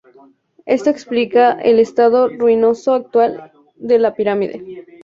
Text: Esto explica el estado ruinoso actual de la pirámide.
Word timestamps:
Esto 0.65 0.89
explica 0.89 1.51
el 1.61 1.77
estado 1.77 2.27
ruinoso 2.27 2.95
actual 2.95 3.51
de 3.75 3.99
la 3.99 4.15
pirámide. 4.15 4.83